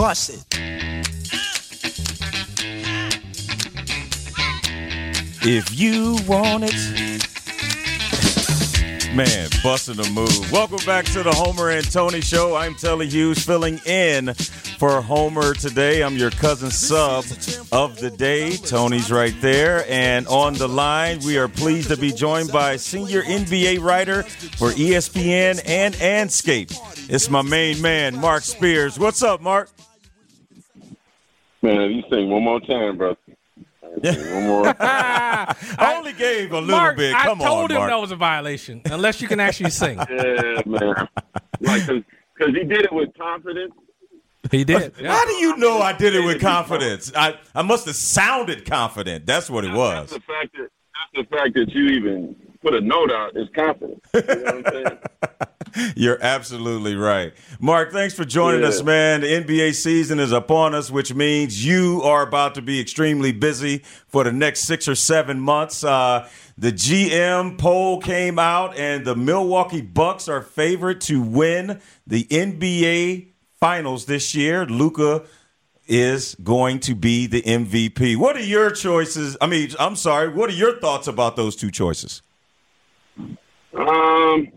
Bust 0.00 0.30
it. 0.30 0.46
If 5.42 5.78
you 5.78 6.16
want 6.26 6.64
it. 6.64 7.26
Man, 9.14 9.50
busting 9.62 10.00
a 10.00 10.08
move. 10.08 10.50
Welcome 10.50 10.78
back 10.86 11.04
to 11.04 11.22
the 11.22 11.32
Homer 11.32 11.68
and 11.68 11.84
Tony 11.92 12.22
Show. 12.22 12.56
I'm 12.56 12.76
Telly 12.76 13.08
Hughes 13.08 13.44
filling 13.44 13.78
in 13.84 14.32
for 14.78 15.02
Homer 15.02 15.52
today. 15.52 16.02
I'm 16.02 16.16
your 16.16 16.30
cousin 16.30 16.70
sub 16.70 17.26
of 17.70 18.00
the 18.00 18.10
day. 18.10 18.56
Tony's 18.56 19.12
right 19.12 19.38
there. 19.42 19.84
And 19.86 20.26
on 20.28 20.54
the 20.54 20.68
line, 20.68 21.18
we 21.26 21.36
are 21.36 21.48
pleased 21.48 21.90
to 21.90 21.98
be 21.98 22.10
joined 22.10 22.50
by 22.50 22.76
senior 22.76 23.22
NBA 23.22 23.82
writer 23.82 24.22
for 24.22 24.70
ESPN 24.70 25.60
and 25.66 25.92
Andscape. 25.96 26.74
It's 27.10 27.28
my 27.28 27.42
main 27.42 27.82
man, 27.82 28.18
Mark 28.18 28.44
Spears. 28.44 28.98
What's 28.98 29.22
up, 29.22 29.42
Mark? 29.42 29.68
Man, 31.62 31.90
you 31.90 32.02
sing 32.10 32.30
one 32.30 32.42
more 32.44 32.60
time, 32.60 32.96
bro. 32.96 33.16
One 33.82 34.46
more. 34.46 34.66
I 34.80 35.94
only 35.96 36.12
gave 36.12 36.52
a 36.52 36.60
little 36.60 36.76
Mark, 36.76 36.96
bit. 36.96 37.14
I 37.14 37.26
told 37.26 37.40
on, 37.42 37.70
him 37.70 37.76
Mark. 37.76 37.90
that 37.90 38.00
was 38.00 38.12
a 38.12 38.16
violation, 38.16 38.80
unless 38.86 39.20
you 39.20 39.28
can 39.28 39.40
actually 39.40 39.70
sing. 39.70 39.98
yeah, 40.10 40.62
man. 40.64 41.08
Like, 41.60 41.86
cause, 41.86 42.02
'cause 42.38 42.48
he 42.48 42.64
did 42.64 42.82
it 42.84 42.92
with 42.92 43.10
confidence. 43.18 43.72
He 44.50 44.64
did. 44.64 44.92
Yeah. 44.98 45.12
How 45.12 45.24
do 45.26 45.32
you 45.32 45.56
know 45.58 45.80
I 45.80 45.92
did 45.92 46.14
it 46.14 46.24
with 46.24 46.40
confidence? 46.40 47.12
I, 47.14 47.34
I 47.54 47.62
must 47.62 47.84
have 47.86 47.96
sounded 47.96 48.64
confident. 48.64 49.26
That's 49.26 49.50
what 49.50 49.64
it 49.64 49.72
was. 49.72 50.10
That's 50.10 50.12
the 50.14 50.32
fact 50.32 50.56
that 50.56 50.68
that's 51.14 51.28
the 51.28 51.36
fact 51.36 51.54
that 51.54 51.74
you 51.74 51.86
even 51.88 52.36
put 52.62 52.74
a 52.74 52.80
note 52.80 53.10
out 53.10 53.36
is 53.36 53.48
confidence. 53.54 54.00
You 54.14 54.22
know 54.22 54.34
what 54.44 54.66
I'm 54.66 54.72
saying? 54.72 54.98
You're 56.00 56.16
absolutely 56.22 56.96
right. 56.96 57.34
Mark, 57.60 57.92
thanks 57.92 58.14
for 58.14 58.24
joining 58.24 58.62
Yeah. 58.62 58.68
us, 58.68 58.82
man. 58.82 59.20
The 59.20 59.34
NBA 59.34 59.74
season 59.74 60.18
is 60.18 60.32
upon 60.32 60.74
us, 60.74 60.90
which 60.90 61.12
means 61.12 61.66
you 61.66 62.00
are 62.02 62.22
about 62.22 62.54
to 62.54 62.62
be 62.62 62.80
extremely 62.80 63.32
busy 63.32 63.82
for 64.08 64.24
the 64.24 64.32
next 64.32 64.60
six 64.60 64.88
or 64.88 64.94
seven 64.94 65.38
months. 65.38 65.84
Uh, 65.84 66.26
the 66.56 66.72
GM 66.72 67.58
poll 67.58 68.00
came 68.00 68.38
out, 68.38 68.74
and 68.78 69.04
the 69.04 69.14
Milwaukee 69.14 69.82
Bucks 69.82 70.26
are 70.26 70.40
favored 70.40 71.02
to 71.02 71.20
win 71.20 71.82
the 72.06 72.26
NBA 72.30 73.26
Finals 73.60 74.06
this 74.06 74.34
year. 74.34 74.64
Luka 74.64 75.24
is 75.86 76.34
going 76.42 76.80
to 76.80 76.94
be 76.94 77.26
the 77.26 77.42
MVP. 77.42 78.16
What 78.16 78.36
are 78.36 78.42
your 78.42 78.70
choices? 78.70 79.36
I 79.38 79.46
mean, 79.46 79.68
I'm 79.78 79.96
sorry. 79.96 80.30
What 80.30 80.48
are 80.48 80.54
your 80.54 80.78
thoughts 80.80 81.08
about 81.08 81.36
those 81.36 81.56
two 81.56 81.70
choices? 81.70 82.22
Um, 83.74 84.48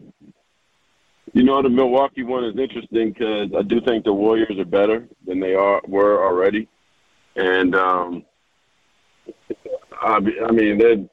you 1.33 1.43
know, 1.43 1.61
the 1.61 1.69
Milwaukee 1.69 2.23
one 2.23 2.45
is 2.45 2.57
interesting 2.57 3.11
because 3.11 3.49
I 3.57 3.63
do 3.63 3.81
think 3.81 4.05
the 4.05 4.13
Warriors 4.13 4.57
are 4.59 4.65
better 4.65 5.07
than 5.25 5.39
they 5.39 5.55
are 5.55 5.81
were 5.87 6.23
already, 6.23 6.69
and 7.35 7.75
um, 7.75 8.23
I, 9.99 10.19
I 10.47 10.51
mean 10.51 10.77
they 10.77 11.09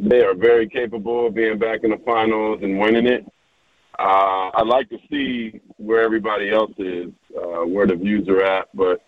they 0.00 0.22
are 0.24 0.34
very 0.34 0.68
capable 0.68 1.26
of 1.26 1.34
being 1.34 1.58
back 1.58 1.80
in 1.82 1.90
the 1.90 2.00
finals 2.06 2.60
and 2.62 2.78
winning 2.78 3.06
it. 3.06 3.26
Uh, 3.98 4.50
I'd 4.54 4.68
like 4.68 4.88
to 4.90 4.98
see 5.10 5.60
where 5.76 6.02
everybody 6.02 6.50
else 6.50 6.72
is, 6.78 7.08
uh, 7.36 7.66
where 7.66 7.86
the 7.86 7.96
views 7.96 8.28
are 8.28 8.42
at, 8.42 8.68
but 8.72 9.02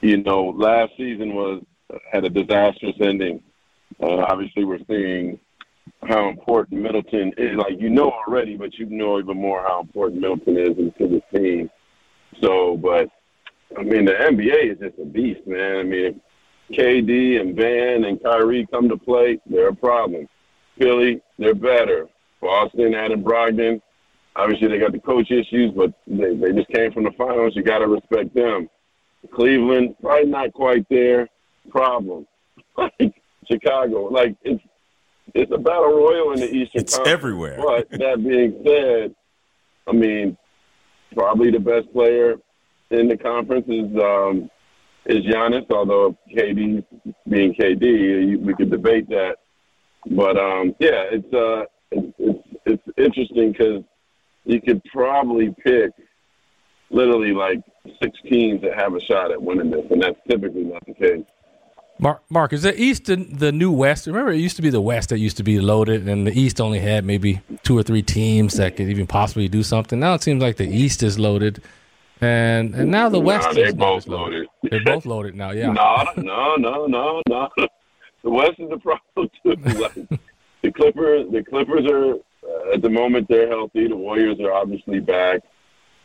you 0.00 0.16
know, 0.22 0.46
last 0.56 0.92
season 0.96 1.34
was 1.34 1.62
had 2.10 2.24
a 2.24 2.30
disastrous 2.30 2.96
ending. 3.00 3.42
Uh, 4.02 4.24
obviously, 4.28 4.64
we're 4.64 4.78
seeing 4.88 5.38
how 6.04 6.28
important 6.28 6.82
Middleton 6.82 7.32
is. 7.36 7.56
Like 7.56 7.80
you 7.80 7.90
know 7.90 8.10
already, 8.10 8.56
but 8.56 8.74
you 8.78 8.86
know 8.86 9.18
even 9.18 9.36
more 9.36 9.62
how 9.62 9.80
important 9.80 10.20
Middleton 10.20 10.56
is 10.56 10.92
to 10.98 11.08
the 11.08 11.38
team. 11.38 11.70
So, 12.40 12.76
but 12.76 13.08
I 13.78 13.82
mean, 13.82 14.04
the 14.04 14.12
NBA 14.12 14.72
is 14.72 14.78
just 14.78 14.98
a 14.98 15.04
beast, 15.04 15.46
man. 15.46 15.76
I 15.76 15.82
mean, 15.82 16.20
KD 16.72 17.40
and 17.40 17.54
Ben 17.56 18.04
and 18.04 18.22
Kyrie 18.22 18.66
come 18.70 18.88
to 18.88 18.96
play, 18.96 19.40
they're 19.46 19.68
a 19.68 19.74
problem. 19.74 20.28
Philly, 20.78 21.20
they're 21.38 21.54
better. 21.54 22.08
Boston, 22.40 22.94
Adam 22.94 23.22
Brogdon. 23.22 23.80
Obviously, 24.34 24.68
they 24.68 24.78
got 24.78 24.92
the 24.92 24.98
coach 24.98 25.30
issues, 25.30 25.70
but 25.72 25.92
they, 26.06 26.34
they 26.34 26.52
just 26.52 26.68
came 26.68 26.90
from 26.92 27.04
the 27.04 27.12
finals. 27.12 27.54
You 27.54 27.62
got 27.62 27.78
to 27.78 27.86
respect 27.86 28.34
them. 28.34 28.68
Cleveland, 29.34 29.94
probably 30.00 30.30
not 30.30 30.52
quite 30.52 30.86
there. 30.88 31.28
Problem. 31.70 32.26
Like 32.74 33.22
Chicago, 33.50 34.04
like 34.04 34.34
it's 34.44 34.62
it's 35.34 35.52
a 35.52 35.58
battle 35.58 35.92
royal 35.92 36.32
in 36.32 36.40
the 36.40 36.46
Eastern 36.50 36.82
It's 36.82 36.96
Conference. 36.96 37.12
everywhere. 37.12 37.58
But 37.64 37.90
that 37.90 38.22
being 38.22 38.62
said, 38.66 39.14
I 39.86 39.92
mean, 39.92 40.36
probably 41.14 41.50
the 41.50 41.60
best 41.60 41.92
player 41.92 42.36
in 42.90 43.08
the 43.08 43.16
conference 43.16 43.66
is 43.68 43.96
um, 44.02 44.50
is 45.06 45.24
Giannis. 45.24 45.66
Although 45.70 46.16
KD 46.34 46.84
being 47.28 47.54
KD, 47.54 48.40
we 48.40 48.54
could 48.54 48.70
debate 48.70 49.08
that. 49.08 49.36
But 50.10 50.36
um, 50.36 50.74
yeah, 50.78 51.04
it's 51.10 51.34
uh, 51.34 51.64
it's 51.90 52.12
it's, 52.18 52.82
it's 52.86 52.98
interesting 52.98 53.52
because 53.52 53.82
you 54.44 54.60
could 54.60 54.82
probably 54.92 55.54
pick 55.64 55.90
literally 56.90 57.32
like 57.32 57.62
six 58.02 58.18
teams 58.28 58.60
that 58.62 58.74
have 58.74 58.94
a 58.94 59.00
shot 59.00 59.30
at 59.30 59.40
winning 59.40 59.70
this, 59.70 59.84
and 59.90 60.02
that's 60.02 60.18
typically 60.28 60.64
not 60.64 60.84
the 60.86 60.94
case. 60.94 61.24
Mark, 61.98 62.22
Mark, 62.30 62.52
is 62.52 62.62
the 62.62 62.80
East 62.80 63.04
the, 63.04 63.16
the 63.16 63.52
new 63.52 63.70
West? 63.70 64.06
Remember, 64.06 64.32
it 64.32 64.38
used 64.38 64.56
to 64.56 64.62
be 64.62 64.70
the 64.70 64.80
West 64.80 65.10
that 65.10 65.18
used 65.18 65.36
to 65.36 65.42
be 65.44 65.60
loaded, 65.60 66.08
and 66.08 66.26
the 66.26 66.32
East 66.38 66.60
only 66.60 66.80
had 66.80 67.04
maybe 67.04 67.40
two 67.62 67.78
or 67.78 67.82
three 67.82 68.02
teams 68.02 68.54
that 68.54 68.76
could 68.76 68.88
even 68.88 69.06
possibly 69.06 69.46
do 69.48 69.62
something. 69.62 70.00
Now 70.00 70.14
it 70.14 70.22
seems 70.22 70.42
like 70.42 70.56
the 70.56 70.66
East 70.68 71.02
is 71.02 71.18
loaded, 71.18 71.62
and 72.20 72.74
and 72.74 72.90
now 72.90 73.08
the 73.08 73.20
West 73.20 73.48
Nah, 73.48 73.52
they're 73.54 73.66
is 73.68 73.74
both 73.74 74.06
loaded. 74.08 74.48
loaded. 74.62 74.70
They're 74.84 74.94
both 74.94 75.06
loaded 75.06 75.34
now. 75.36 75.50
Yeah. 75.50 75.70
No, 75.72 76.04
no, 76.16 76.56
no, 76.56 76.86
no, 76.86 77.22
no. 77.28 77.48
The 78.24 78.30
West 78.30 78.58
is 78.58 78.68
the 78.70 78.78
problem 78.78 79.30
too. 79.44 80.08
The 80.62 80.70
Clippers, 80.72 81.30
the 81.32 81.42
Clippers 81.44 81.86
are 81.90 82.14
uh, 82.14 82.74
at 82.74 82.82
the 82.82 82.90
moment 82.90 83.26
they're 83.28 83.48
healthy. 83.48 83.88
The 83.88 83.96
Warriors 83.96 84.38
are 84.40 84.52
obviously 84.52 85.00
back. 85.00 85.40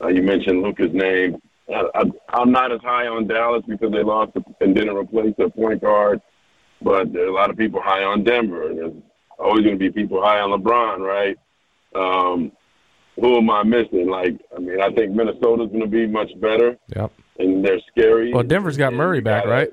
Uh, 0.01 0.07
you 0.07 0.21
mentioned 0.21 0.61
Luka's 0.61 0.93
name. 0.93 1.41
I, 1.69 1.83
I, 1.95 2.03
I'm 2.29 2.51
not 2.51 2.71
as 2.71 2.79
high 2.81 3.07
on 3.07 3.27
Dallas 3.27 3.63
because 3.67 3.91
they 3.91 4.03
lost 4.03 4.31
and 4.61 4.75
didn't 4.75 4.95
replace 4.95 5.33
their 5.37 5.49
point 5.49 5.81
guard, 5.81 6.21
but 6.81 7.11
there 7.11 7.23
are 7.25 7.27
a 7.29 7.33
lot 7.33 7.49
of 7.49 7.57
people 7.57 7.81
high 7.81 8.03
on 8.03 8.23
Denver. 8.23 8.71
There's 8.73 8.93
always 9.37 9.63
going 9.63 9.77
to 9.77 9.79
be 9.79 9.91
people 9.91 10.21
high 10.21 10.39
on 10.39 10.49
LeBron, 10.51 10.99
right? 10.99 11.37
Um, 11.95 12.51
who 13.19 13.37
am 13.37 13.49
I 13.49 13.63
missing? 13.63 14.07
Like, 14.09 14.39
I 14.55 14.59
mean, 14.59 14.79
I 14.81 14.91
think 14.91 15.11
Minnesota's 15.11 15.67
going 15.69 15.81
to 15.81 15.87
be 15.87 16.05
much 16.07 16.29
better, 16.39 16.77
Yep. 16.95 17.11
and 17.39 17.65
they're 17.65 17.79
scary. 17.91 18.31
Well, 18.33 18.43
Denver's 18.43 18.77
got 18.77 18.93
Murray 18.93 19.19
back, 19.21 19.43
gotta- 19.43 19.53
right? 19.55 19.69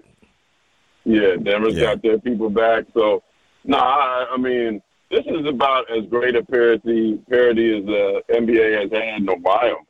yeah, 1.04 1.36
Denver's 1.42 1.74
Yeah. 1.76 1.94
got 1.94 2.02
their 2.02 2.18
people 2.18 2.48
back. 2.50 2.84
So, 2.94 3.22
no, 3.64 3.78
I, 3.78 4.26
I 4.32 4.36
mean, 4.38 4.80
this 5.10 5.24
is 5.26 5.46
about 5.46 5.90
as 5.90 6.06
great 6.06 6.34
a 6.36 6.42
parity 6.42 7.18
parity 7.30 7.78
as 7.78 7.84
the 7.84 8.22
NBA 8.30 8.80
has 8.80 8.90
had 8.90 9.20
in 9.20 9.28
a 9.28 9.34
while. 9.36 9.80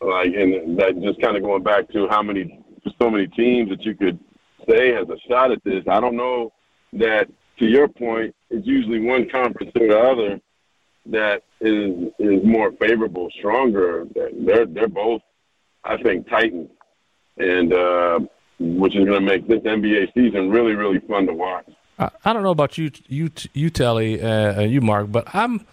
Like, 0.00 0.32
and 0.34 0.78
that 0.78 1.00
just 1.02 1.20
kind 1.20 1.36
of 1.36 1.42
going 1.42 1.62
back 1.62 1.88
to 1.90 2.08
how 2.08 2.22
many, 2.22 2.62
so 3.00 3.10
many 3.10 3.26
teams 3.26 3.68
that 3.70 3.82
you 3.82 3.94
could 3.94 4.18
say 4.68 4.92
has 4.92 5.08
a 5.08 5.18
shot 5.28 5.52
at 5.52 5.62
this. 5.64 5.84
I 5.88 6.00
don't 6.00 6.16
know 6.16 6.52
that, 6.94 7.28
to 7.58 7.66
your 7.66 7.88
point, 7.88 8.34
it's 8.48 8.66
usually 8.66 9.00
one 9.00 9.28
conference 9.28 9.70
or 9.78 9.86
the 9.86 9.98
other 9.98 10.40
that 11.06 11.42
is 11.60 12.12
is 12.18 12.44
more 12.44 12.72
favorable, 12.72 13.28
stronger. 13.38 14.06
They're 14.14 14.66
they're 14.66 14.88
both, 14.88 15.22
I 15.84 15.96
think, 16.02 16.28
Titans, 16.28 16.70
and 17.36 17.72
uh, 17.72 18.20
which 18.58 18.96
is 18.96 19.04
going 19.04 19.20
to 19.20 19.26
make 19.26 19.46
this 19.46 19.60
NBA 19.60 20.14
season 20.14 20.50
really 20.50 20.74
really 20.74 21.00
fun 21.00 21.26
to 21.26 21.34
watch. 21.34 21.68
I, 21.98 22.10
I 22.24 22.32
don't 22.32 22.42
know 22.42 22.50
about 22.50 22.78
you, 22.78 22.90
you, 23.06 23.30
you 23.52 23.70
Telly, 23.70 24.20
uh, 24.22 24.60
uh, 24.60 24.62
you 24.62 24.80
Mark, 24.80 25.12
but 25.12 25.32
I'm, 25.34 25.66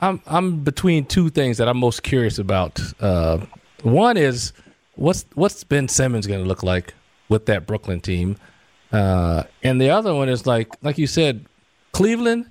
I'm, 0.00 0.20
I'm 0.26 0.58
between 0.58 1.06
two 1.06 1.30
things 1.30 1.58
that 1.58 1.68
I'm 1.68 1.78
most 1.78 2.02
curious 2.02 2.38
about. 2.38 2.80
Uh, 3.00 3.38
one 3.82 4.16
is 4.16 4.52
what's 4.94 5.24
what's 5.34 5.64
Ben 5.64 5.88
Simmons 5.88 6.26
going 6.26 6.42
to 6.42 6.46
look 6.48 6.62
like 6.62 6.94
with 7.28 7.46
that 7.46 7.66
Brooklyn 7.66 8.00
team, 8.00 8.36
uh, 8.92 9.44
and 9.62 9.80
the 9.80 9.90
other 9.90 10.14
one 10.14 10.28
is 10.28 10.46
like, 10.46 10.72
like 10.82 10.98
you 10.98 11.06
said, 11.06 11.46
Cleveland. 11.92 12.50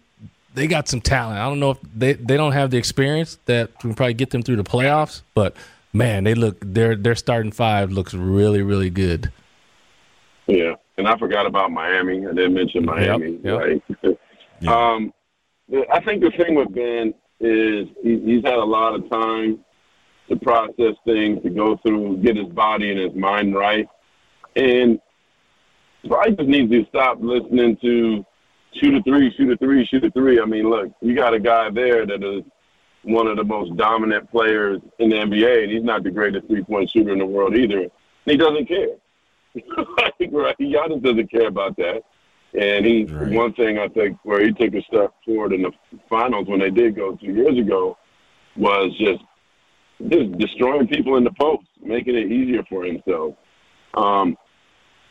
They 0.53 0.68
got 0.68 0.88
some 0.88 1.01
talent. 1.01 1.38
I 1.38 1.50
don't 1.50 1.59
know 1.59 1.71
if 1.71 1.80
they, 1.94 2.13
they 2.13 2.38
don't 2.38 2.53
have 2.53 2.71
the 2.71 2.77
experience 2.77 3.38
that 3.44 3.77
can 3.80 3.94
probably 3.94 4.13
get 4.13 4.30
them 4.30 4.41
through 4.41 4.56
the 4.56 4.63
playoffs, 4.63 5.21
but 5.33 5.53
man, 5.91 6.24
they 6.24 6.33
look 6.33 6.57
their 6.62 6.95
their 6.95 7.15
starting 7.15 7.51
five 7.51 7.91
looks 7.91 8.13
really 8.13 8.62
really 8.62 8.89
good. 8.89 9.31
Yeah, 10.48 10.75
and 10.98 11.07
I 11.07 11.18
forgot 11.18 11.45
about 11.45 11.71
Miami. 11.71 12.25
I 12.25 12.30
didn't 12.30 12.53
mention 12.53 12.86
Miami, 12.86 13.39
yep. 13.44 13.59
right? 13.59 14.18
Um, 14.65 15.13
I 15.91 16.00
think 16.00 16.21
the 16.21 16.31
thing 16.31 16.56
with 16.56 16.74
Ben 16.74 17.13
is 17.45 17.88
he, 18.01 18.19
he's 18.19 18.44
had 18.44 18.56
a 18.56 18.63
lot 18.63 18.95
of 18.95 19.09
time 19.09 19.59
to 20.30 20.36
process 20.38 20.95
things, 21.06 21.42
to 21.44 21.50
go 21.50 21.77
through, 21.77 22.18
get 22.18 22.36
his 22.36 22.47
body 22.47 22.92
and 22.92 23.00
his 23.00 23.13
mind 23.15 23.56
right, 23.56 23.88
and 24.56 25.00
probably 26.07 26.36
just 26.36 26.50
needs 26.50 26.71
to 26.71 26.86
stop 26.89 27.18
listening 27.21 27.77
to 27.77 28.25
shoot 28.74 28.95
a 28.95 29.03
three, 29.03 29.33
shoot 29.36 29.51
a 29.51 29.57
three, 29.57 29.86
shoot 29.86 30.03
a 30.03 30.12
three. 30.12 30.39
I 30.39 30.45
mean, 30.45 30.69
look, 30.69 30.92
you 31.01 31.15
got 31.15 31.33
a 31.33 31.39
guy 31.39 31.69
there 31.69 32.06
that 32.06 32.24
is 32.24 32.44
one 33.03 33.27
of 33.27 33.38
the 33.38 33.44
most 33.44 33.75
dominant 33.77 34.30
players 34.31 34.81
in 35.00 35.09
the 35.09 35.15
NBA, 35.15 35.63
and 35.63 35.71
he's 35.71 35.83
not 35.83 36.03
the 36.03 36.12
greatest 36.12 36.48
three 36.48 36.63
point 36.63 36.89
shooter 36.89 37.13
in 37.13 37.19
the 37.19 37.25
world 37.25 37.56
either. 37.56 37.81
And 37.81 37.91
he 38.25 38.38
doesn't 38.38 38.68
care. 38.68 38.95
right? 40.31 40.57
Giannis 40.59 41.01
doesn't 41.01 41.31
care 41.31 41.48
about 41.48 41.77
that. 41.77 42.03
And 42.59 42.85
he 42.85 43.03
right. 43.05 43.31
one 43.31 43.53
thing 43.53 43.79
I 43.79 43.87
think 43.89 44.17
where 44.23 44.41
he 44.43 44.51
took 44.53 44.73
a 44.73 44.81
step 44.83 45.13
forward 45.25 45.53
in 45.53 45.63
the 45.63 45.71
finals 46.09 46.47
when 46.47 46.59
they 46.59 46.69
did 46.69 46.95
go 46.95 47.15
two 47.15 47.33
years 47.33 47.57
ago 47.57 47.97
was 48.55 48.91
just 48.97 49.23
just 50.09 50.37
destroying 50.37 50.87
people 50.87 51.17
in 51.17 51.23
the 51.23 51.31
post, 51.39 51.65
making 51.81 52.15
it 52.15 52.31
easier 52.31 52.63
for 52.69 52.83
himself. 52.83 53.35
Um, 53.93 54.37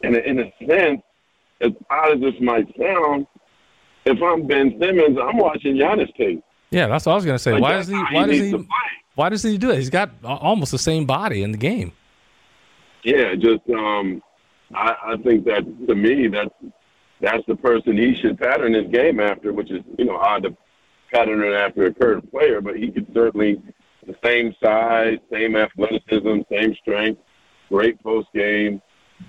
and 0.02 0.16
in 0.16 0.40
a 0.40 0.52
sense, 0.66 1.02
as 1.60 1.72
odd 1.90 2.14
as 2.14 2.20
this 2.20 2.34
might 2.40 2.66
sound, 2.78 3.26
if 4.04 4.22
I'm 4.22 4.46
Ben 4.46 4.76
Simmons, 4.80 5.18
I'm 5.20 5.38
watching 5.38 5.76
Giannis 5.76 6.14
tape. 6.16 6.42
Yeah, 6.70 6.88
that's 6.88 7.06
what 7.06 7.12
I 7.12 7.14
was 7.16 7.24
going 7.24 7.36
to 7.36 7.42
say. 7.42 7.52
Like, 7.52 7.62
why 7.62 7.76
does 7.76 7.88
he? 7.88 7.94
Why 7.94 8.26
he 8.26 8.38
does 8.38 8.50
he? 8.50 8.68
Why 9.14 9.28
does 9.28 9.42
he 9.42 9.58
do 9.58 9.70
it? 9.70 9.76
He's 9.76 9.90
got 9.90 10.10
almost 10.24 10.72
the 10.72 10.78
same 10.78 11.06
body 11.06 11.42
in 11.42 11.52
the 11.52 11.58
game. 11.58 11.92
Yeah, 13.04 13.34
just 13.34 13.62
um, 13.70 14.22
I, 14.74 14.94
I 15.06 15.16
think 15.18 15.44
that 15.44 15.62
to 15.86 15.94
me 15.94 16.26
that's 16.28 16.50
that's 17.24 17.44
the 17.46 17.56
person 17.56 17.96
he 17.96 18.14
should 18.14 18.38
pattern 18.38 18.74
his 18.74 18.90
game 18.92 19.18
after, 19.18 19.52
which 19.52 19.70
is 19.70 19.82
you 19.98 20.04
know 20.04 20.16
odd 20.16 20.42
to 20.42 20.56
pattern 21.12 21.42
it 21.42 21.54
after 21.54 21.86
a 21.86 21.94
current 21.94 22.30
player, 22.30 22.60
but 22.60 22.76
he 22.76 22.90
could 22.90 23.06
certainly 23.14 23.60
the 24.06 24.14
same 24.22 24.54
size, 24.62 25.18
same 25.32 25.56
athleticism, 25.56 26.40
same 26.50 26.74
strength, 26.82 27.20
great 27.70 28.00
post 28.02 28.28
game. 28.34 28.82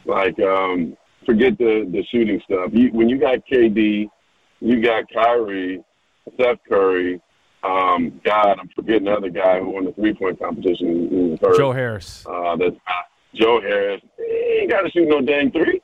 Like 0.06 0.38
um, 0.40 0.98
forget 1.26 1.58
the 1.58 1.88
the 1.92 2.04
shooting 2.12 2.42
stuff. 2.44 2.72
You, 2.74 2.90
when 2.90 3.08
you 3.08 3.18
got 3.18 3.40
KD, 3.50 4.10
you 4.60 4.82
got 4.82 5.06
Kyrie, 5.14 5.82
Seth 6.40 6.58
Curry. 6.68 7.22
Um, 7.64 8.22
God, 8.24 8.60
I'm 8.60 8.70
forgetting 8.76 9.06
the 9.06 9.14
other 9.14 9.30
guy 9.30 9.60
who 9.60 9.70
won 9.70 9.86
the 9.86 9.94
three 9.94 10.14
point 10.14 10.40
competition. 10.40 11.38
Joe 11.56 11.72
Harris. 11.72 12.26
Uh, 12.28 12.56
that's 12.58 12.76
Joe 13.34 13.62
Harris. 13.62 14.02
He 14.18 14.60
ain't 14.62 14.72
got 14.72 14.82
to 14.82 14.92
shoot 14.92 15.08
no 15.08 15.22
dang 15.22 15.52
three. 15.52 15.82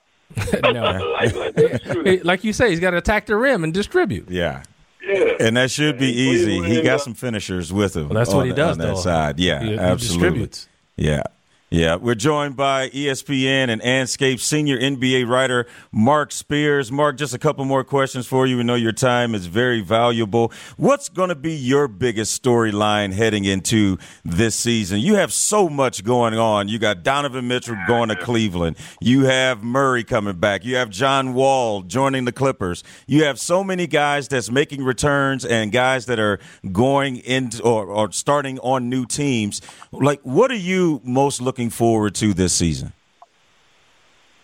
no. 0.64 1.14
like, 1.14 1.36
like, 1.36 2.26
like, 2.26 2.44
you 2.44 2.54
say, 2.54 2.70
he's 2.70 2.80
got 2.80 2.92
to 2.92 2.98
attack 2.98 3.26
the 3.26 3.36
rim 3.36 3.64
and 3.64 3.74
distribute. 3.74 4.30
Yeah. 4.30 4.64
Yeah. 5.04 5.34
And 5.40 5.58
that 5.58 5.72
should 5.72 5.98
be 5.98 6.08
easy. 6.08 6.62
He 6.64 6.82
got 6.82 7.02
some 7.02 7.14
finishers 7.14 7.74
with 7.74 7.96
him. 7.96 8.10
Well, 8.10 8.16
that's 8.16 8.34
what 8.34 8.46
he 8.46 8.54
does 8.54 8.74
on 8.74 8.78
that 8.80 8.96
though. 8.96 9.02
side. 9.02 9.40
Yeah, 9.40 9.64
he, 9.64 9.78
absolutely. 9.78 10.50
He 10.96 11.08
yeah. 11.08 11.24
Yeah, 11.74 11.96
we're 11.96 12.16
joined 12.16 12.58
by 12.58 12.90
ESPN 12.90 13.70
and 13.70 13.82
Andscape 13.82 14.42
senior 14.42 14.78
NBA 14.78 15.26
writer 15.26 15.68
Mark 15.94 16.34
Spears. 16.34 16.92
Mark, 16.92 17.16
just 17.16 17.34
a 17.34 17.40
couple 17.40 17.64
more 17.64 17.86
questions 17.86 18.28
for 18.28 18.46
you. 18.46 18.58
We 18.58 18.64
know 18.64 18.76
your 18.76 18.92
time 18.92 19.34
is 19.34 19.46
very 19.46 19.80
valuable. 19.80 20.52
What's 20.76 21.08
going 21.08 21.30
to 21.30 21.36
be 21.36 21.54
your 21.54 21.88
biggest 21.88 22.44
storyline 22.44 23.14
heading 23.14 23.46
into 23.46 23.98
this 24.26 24.54
season? 24.54 25.00
You 25.00 25.16
have 25.16 25.32
so 25.32 25.70
much 25.70 26.04
going 26.04 26.34
on. 26.34 26.68
You 26.68 26.78
got 26.78 27.04
Donovan 27.04 27.48
Mitchell 27.48 27.78
going 27.88 28.10
to 28.10 28.18
Cleveland. 28.18 28.76
You 29.00 29.24
have 29.28 29.64
Murray 29.64 30.04
coming 30.04 30.36
back. 30.36 30.66
You 30.66 30.76
have 30.76 30.90
John 30.90 31.34
Wall 31.34 31.84
joining 31.84 32.26
the 32.26 32.34
Clippers. 32.34 32.84
You 33.08 33.24
have 33.24 33.40
so 33.40 33.64
many 33.64 33.88
guys 33.88 34.28
that's 34.28 34.52
making 34.52 34.84
returns 34.84 35.46
and 35.46 35.72
guys 35.72 36.06
that 36.08 36.20
are 36.20 36.38
going 36.74 37.16
into 37.16 37.64
or, 37.64 37.86
or 37.86 38.12
starting 38.12 38.60
on 38.60 38.90
new 38.90 39.06
teams. 39.06 39.62
Like, 39.94 40.20
what 40.24 40.52
are 40.52 40.56
you 40.56 41.00
most 41.06 41.40
looking 41.42 41.61
looking 41.62 41.70
forward 41.70 42.16
to 42.16 42.34
this 42.34 42.54
season? 42.54 42.92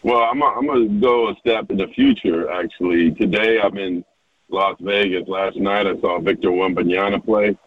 Well, 0.03 0.19
I'm, 0.19 0.41
I'm 0.43 0.67
going 0.67 0.87
to 0.87 1.01
go 1.01 1.29
a 1.29 1.35
step 1.39 1.71
in 1.71 1.77
the 1.77 1.87
future, 1.87 2.49
actually. 2.51 3.11
Today 3.11 3.59
I'm 3.59 3.75
in 3.77 4.05
Las 4.49 4.77
Vegas. 4.79 5.27
Last 5.27 5.57
night 5.57 5.87
I 5.87 5.99
saw 5.99 6.19
Victor 6.19 6.49
Wembanyama 6.49 7.25
play, 7.25 7.57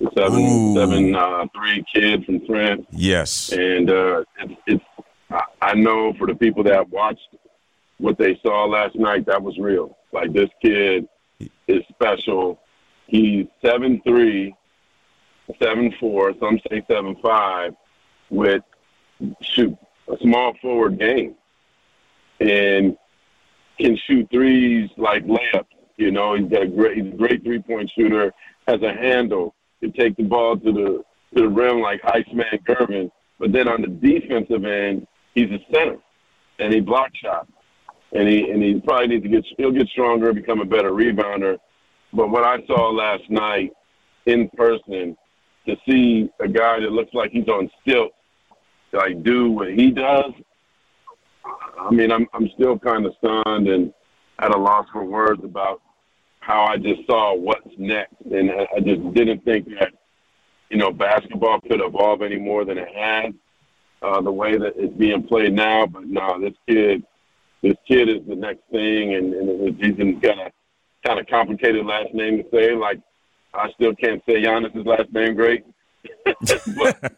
the 0.00 0.10
seven, 0.16 0.40
Ooh. 0.40 0.74
seven 0.74 1.14
uh, 1.14 1.46
three 1.54 1.84
kid 1.94 2.24
from 2.24 2.44
France. 2.44 2.86
Yes. 2.90 3.52
And 3.52 3.88
uh, 3.88 4.24
it's, 4.40 4.60
it's, 4.66 4.84
I 5.62 5.74
know 5.74 6.12
for 6.18 6.26
the 6.26 6.34
people 6.34 6.64
that 6.64 6.88
watched 6.88 7.36
what 7.98 8.18
they 8.18 8.36
saw 8.42 8.64
last 8.64 8.96
night, 8.96 9.26
that 9.26 9.40
was 9.40 9.56
real. 9.58 9.96
Like 10.12 10.32
this 10.32 10.50
kid 10.60 11.08
is 11.68 11.82
special. 11.88 12.60
He's 13.06 13.46
seven 13.64 14.00
three, 14.04 14.54
seven 15.62 15.94
four, 16.00 16.34
some 16.40 16.58
say 16.68 16.82
seven 16.90 17.16
five, 17.22 17.74
with 18.30 18.62
shoot 19.40 19.76
a 20.08 20.16
small 20.22 20.54
forward 20.60 20.98
game 20.98 21.34
and 22.40 22.96
can 23.78 23.96
shoot 24.06 24.28
threes 24.30 24.90
like 24.96 25.24
layups. 25.24 25.66
You 25.96 26.10
know, 26.10 26.34
he's 26.34 26.48
got 26.48 26.62
a 26.62 26.66
great, 26.66 26.98
he's 26.98 27.12
a 27.12 27.16
great 27.16 27.42
three 27.42 27.60
point 27.60 27.90
shooter, 27.96 28.32
has 28.66 28.80
a 28.82 28.92
handle, 28.92 29.54
can 29.80 29.92
take 29.92 30.16
the 30.16 30.22
ball 30.24 30.56
to 30.56 30.72
the 30.72 31.04
to 31.34 31.42
the 31.42 31.48
rim 31.48 31.80
like 31.80 32.00
Iceman 32.04 32.46
Gervin. 32.66 33.10
But 33.38 33.52
then 33.52 33.68
on 33.68 33.82
the 33.82 33.88
defensive 33.88 34.64
end, 34.64 35.06
he's 35.34 35.50
a 35.50 35.58
center 35.72 35.98
and 36.58 36.72
he 36.72 36.80
block 36.80 37.10
shots. 37.14 37.50
And 38.12 38.26
he 38.28 38.50
and 38.50 38.62
he 38.62 38.80
probably 38.80 39.08
needs 39.08 39.24
to 39.24 39.28
get 39.28 39.44
he'll 39.58 39.72
get 39.72 39.88
stronger, 39.88 40.32
become 40.32 40.60
a 40.60 40.64
better 40.64 40.92
rebounder. 40.92 41.58
But 42.12 42.30
what 42.30 42.44
I 42.44 42.64
saw 42.66 42.90
last 42.90 43.28
night 43.28 43.72
in 44.26 44.48
person, 44.56 45.16
to 45.66 45.76
see 45.86 46.30
a 46.40 46.48
guy 46.48 46.80
that 46.80 46.92
looks 46.92 47.12
like 47.12 47.30
he's 47.32 47.48
on 47.48 47.70
stilts 47.82 48.14
like 48.92 49.22
do 49.22 49.50
what 49.50 49.68
he 49.72 49.90
does, 49.90 50.32
I 51.78 51.90
mean, 51.90 52.10
I'm 52.10 52.26
I'm 52.32 52.48
still 52.54 52.78
kind 52.78 53.06
of 53.06 53.14
stunned 53.18 53.68
and 53.68 53.92
at 54.38 54.54
a 54.54 54.58
loss 54.58 54.86
for 54.92 55.04
words 55.04 55.42
about 55.44 55.80
how 56.40 56.64
I 56.64 56.76
just 56.76 57.06
saw 57.06 57.34
what's 57.34 57.66
next, 57.76 58.14
and 58.32 58.50
I 58.50 58.80
just 58.80 59.12
didn't 59.14 59.44
think 59.44 59.68
that 59.78 59.92
you 60.70 60.78
know 60.78 60.90
basketball 60.90 61.60
could 61.60 61.80
evolve 61.80 62.22
any 62.22 62.36
more 62.38 62.64
than 62.64 62.78
it 62.78 62.88
has. 62.94 63.34
Uh, 64.00 64.20
the 64.20 64.30
way 64.30 64.56
that 64.56 64.74
it's 64.76 64.94
being 64.96 65.24
played 65.24 65.52
now, 65.52 65.84
but 65.84 66.04
no, 66.04 66.40
this 66.40 66.54
kid, 66.68 67.02
this 67.62 67.74
kid 67.86 68.08
is 68.08 68.24
the 68.28 68.36
next 68.36 68.62
thing, 68.70 69.14
and, 69.14 69.34
and 69.34 69.84
he's 69.84 70.20
got 70.20 70.38
a 70.38 70.52
kind 71.04 71.18
of 71.18 71.26
complicated 71.26 71.84
last 71.84 72.14
name 72.14 72.38
to 72.38 72.44
say. 72.52 72.74
Like 72.74 73.00
I 73.52 73.70
still 73.72 73.94
can't 73.96 74.22
say 74.24 74.42
Giannis's 74.42 74.86
last 74.86 75.12
name 75.12 75.34
great, 75.34 75.64
but 76.76 77.12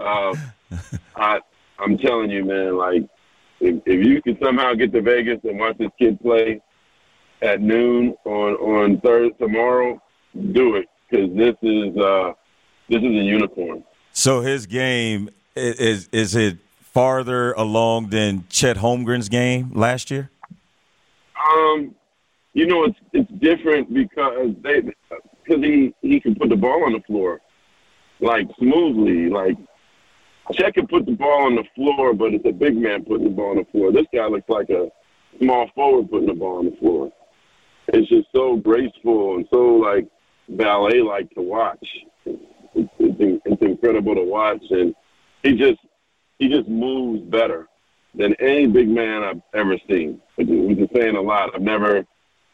uh, 0.00 0.34
I 1.16 1.40
I'm 1.78 1.98
telling 1.98 2.30
you, 2.30 2.44
man, 2.44 2.76
like 2.76 3.02
if, 3.60 3.82
if 3.86 4.06
you 4.06 4.22
can 4.22 4.38
somehow 4.42 4.74
get 4.74 4.92
to 4.92 5.00
Vegas 5.00 5.38
and 5.44 5.58
watch 5.58 5.76
this 5.78 5.90
kid 5.98 6.20
play 6.20 6.60
at 7.42 7.60
noon 7.60 8.14
on 8.24 8.54
on 8.54 9.00
Thursday 9.00 9.36
tomorrow, 9.38 10.00
do 10.52 10.76
it 10.76 10.86
because 11.08 11.34
this 11.36 11.54
is 11.62 11.96
uh, 11.96 12.32
this 12.88 12.98
is 12.98 13.04
a 13.04 13.24
unicorn. 13.24 13.84
So 14.12 14.40
his 14.40 14.66
game 14.66 15.30
is 15.54 16.08
is 16.12 16.34
it 16.34 16.58
farther 16.80 17.52
along 17.52 18.10
than 18.10 18.44
Chet 18.48 18.78
Holmgren's 18.78 19.28
game 19.28 19.70
last 19.74 20.10
year? 20.10 20.30
Um, 21.52 21.94
you 22.54 22.66
know 22.66 22.84
it's 22.84 22.98
it's 23.12 23.30
different 23.32 23.92
because 23.92 24.54
they 24.62 24.80
because 24.80 25.62
he 25.62 25.94
he 26.02 26.20
can 26.20 26.34
put 26.34 26.48
the 26.48 26.56
ball 26.56 26.84
on 26.84 26.92
the 26.92 27.00
floor 27.00 27.40
like 28.20 28.48
smoothly, 28.58 29.28
like 29.28 29.56
Chet 30.52 30.74
can 30.74 30.86
put 30.86 31.06
the 31.06 31.12
ball 31.12 31.46
on 31.46 31.56
the 31.56 31.64
floor, 31.74 32.14
but 32.14 32.32
it's 32.32 32.46
a 32.46 32.52
big 32.52 32.76
man 32.76 33.04
putting 33.04 33.24
the 33.24 33.30
ball 33.30 33.50
on 33.50 33.56
the 33.56 33.66
floor. 33.72 33.92
This 33.92 34.06
guy 34.14 34.26
looks 34.26 34.48
like 34.48 34.70
a 34.70 34.88
small 35.40 35.68
forward 35.74 36.10
putting 36.10 36.28
the 36.28 36.34
ball 36.34 36.58
on 36.58 36.66
the 36.66 36.76
floor. 36.76 37.12
It's 37.88 38.08
just 38.08 38.28
so 38.34 38.56
graceful 38.56 39.36
and 39.36 39.46
so 39.52 39.76
like 39.76 40.06
ballet 40.48 41.02
like 41.02 41.30
to 41.34 41.42
watch. 41.42 41.86
It's, 42.24 42.42
it's, 42.98 43.42
it's 43.44 43.62
incredible 43.62 44.14
to 44.14 44.22
watch, 44.22 44.62
and 44.70 44.94
he 45.42 45.56
just 45.56 45.78
he 46.38 46.48
just 46.48 46.68
moves 46.68 47.22
better 47.22 47.68
than 48.14 48.34
any 48.34 48.66
big 48.66 48.88
man 48.88 49.22
I've 49.22 49.42
ever 49.54 49.76
seen. 49.88 50.20
Which 50.36 50.48
is 50.48 50.88
saying 50.94 51.16
a 51.16 51.20
lot. 51.20 51.54
I've 51.54 51.62
never 51.62 52.04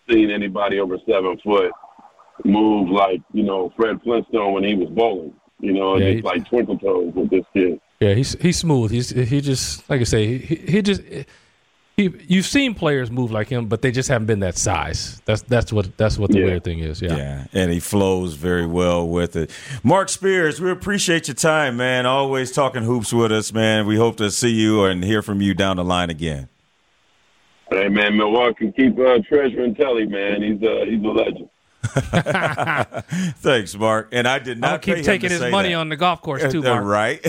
seen 0.09 0.31
anybody 0.31 0.81
over 0.81 0.99
seven 1.09 1.39
foot 1.43 1.73
move 2.45 2.91
like 2.91 3.21
you 3.33 3.43
know 3.43 3.73
Fred 3.77 4.01
Flintstone 4.03 4.53
when 4.53 4.65
he 4.65 4.75
was 4.75 4.89
bowling. 4.91 5.35
You 5.63 5.73
know, 5.73 5.97
yeah, 5.97 6.15
just 6.15 6.25
like 6.25 6.47
twinkle 6.49 6.77
toes 6.77 7.15
with 7.15 7.31
this 7.31 7.45
kid. 7.55 7.81
Yeah, 8.01 8.15
he's 8.15 8.33
he's 8.41 8.59
smooth. 8.59 8.91
He's 8.91 9.11
he 9.11 9.41
just 9.41 9.89
like 9.89 10.01
I 10.01 10.05
say 10.05 10.37
he 10.37 10.57
he 10.57 10.83
just 10.83 11.03
he 11.97 12.11
you've 12.27 12.47
seen 12.47 12.75
players 12.75 13.13
move 13.13 13.31
like 13.31 13.49
him, 13.49 13.69
but 13.69 13.81
they 13.81 13.93
just 13.93 14.09
haven't 14.09 14.27
been 14.27 14.41
that 14.41 14.59
size. 14.59 15.23
That's 15.25 15.43
that's 15.43 15.73
what 15.73 15.97
that's 15.97 16.19
what 16.19 16.33
the 16.33 16.41
yeah. 16.41 16.45
weird 16.47 16.65
thing 16.65 16.81
is. 16.81 17.01
Yeah, 17.01 17.17
yeah, 17.17 17.47
and 17.53 17.71
he 17.71 17.79
flows 17.79 18.35
very 18.35 18.67
well 18.67 19.07
with 19.07 19.37
it. 19.37 19.53
Mark 19.85 20.09
Spears, 20.09 20.61
we 20.61 20.69
appreciate 20.69 21.29
your 21.29 21.37
time, 21.37 21.77
man. 21.77 22.05
Always 22.05 22.51
talking 22.51 22.83
hoops 22.83 23.13
with 23.13 23.31
us, 23.31 23.53
man. 23.53 23.87
We 23.87 23.95
hope 23.97 24.17
to 24.17 24.33
see 24.33 24.51
you 24.51 24.83
and 24.85 25.05
hear 25.05 25.23
from 25.23 25.41
you 25.41 25.55
down 25.55 25.77
the 25.77 25.85
line 25.85 26.11
again. 26.11 26.49
Hey, 27.71 27.89
man, 27.89 28.17
Milwaukee, 28.17 28.73
keep 28.77 28.99
uh, 28.99 29.21
treasuring 29.29 29.77
Telly, 29.77 30.07
man. 30.07 30.43
He's 30.43 30.61
uh, 30.61 30.85
he's 30.87 31.03
a 31.05 31.07
legend. 31.07 31.49
Thanks, 33.41 33.75
Mark. 33.77 34.09
And 34.13 34.27
I 34.29 34.39
did 34.39 34.59
not 34.59 34.73
I'll 34.73 34.79
keep 34.79 35.05
taking 35.05 35.31
his 35.31 35.41
money 35.41 35.71
that. 35.71 35.75
on 35.75 35.89
the 35.89 35.97
golf 35.97 36.23
course 36.23 36.43
too, 36.53 36.63
Mark. 36.63 36.85
right. 36.85 37.25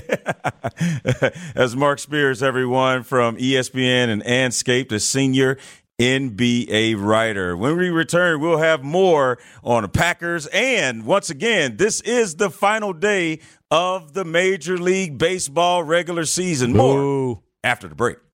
As 1.56 1.76
Mark 1.76 2.00
Spears, 2.00 2.44
everyone 2.44 3.04
from 3.04 3.38
ESPN 3.38 4.10
and 4.10 4.24
Andscape, 4.24 4.90
the 4.90 5.00
senior 5.00 5.58
NBA 6.00 7.02
writer. 7.02 7.56
When 7.58 7.78
we 7.78 7.90
return, 7.90 8.40
we'll 8.40 8.58
have 8.58 8.84
more 8.84 9.40
on 9.64 9.84
the 9.84 9.90
Packers. 9.90 10.48
And 10.48 11.06
once 11.06 11.30
again, 11.30 11.78
this 11.78 12.02
is 12.02 12.36
the 12.36 12.50
final 12.50 12.94
day 12.94 13.40
of 13.72 14.14
the 14.14 14.26
Major 14.26 14.78
League 14.78 15.18
Baseball 15.18 15.84
regular 15.84 16.26
season. 16.26 16.74
More 16.74 17.00
Ooh. 17.00 17.44
after 17.64 17.88
the 17.88 17.96
break. 17.96 18.18